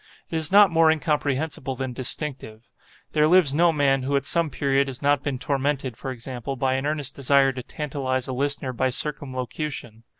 It 0.31 0.35
is 0.35 0.51
not 0.51 0.71
more 0.71 0.89
incomprehensible 0.89 1.75
than 1.75 1.93
distinctive. 1.93 2.71
There 3.11 3.27
lives 3.27 3.53
no 3.53 3.71
man 3.71 4.01
who 4.01 4.15
at 4.15 4.25
some 4.25 4.49
period 4.49 4.87
has 4.87 5.03
not 5.03 5.21
been 5.21 5.37
tormented, 5.37 5.95
for 5.95 6.09
example, 6.09 6.55
by 6.55 6.73
an 6.73 6.87
earnest 6.87 7.13
desire 7.15 7.51
to 7.51 7.61
tantalize 7.61 8.27
a 8.27 8.33
listener 8.33 8.73
by 8.73 8.89
circumlocution. 8.89 10.03